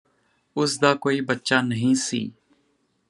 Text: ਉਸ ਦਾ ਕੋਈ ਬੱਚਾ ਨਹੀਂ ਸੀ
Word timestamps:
ਉਸ 0.55 0.77
ਦਾ 0.79 0.93
ਕੋਈ 0.95 1.21
ਬੱਚਾ 1.21 1.61
ਨਹੀਂ 1.61 1.93
ਸੀ 1.95 2.31